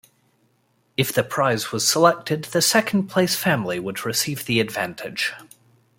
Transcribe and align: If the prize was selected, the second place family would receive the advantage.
If 0.97 1.13
the 1.13 1.23
prize 1.23 1.71
was 1.71 1.87
selected, 1.87 2.45
the 2.45 2.61
second 2.63 3.05
place 3.05 3.35
family 3.35 3.79
would 3.79 4.03
receive 4.03 4.45
the 4.47 4.59
advantage. 4.59 5.31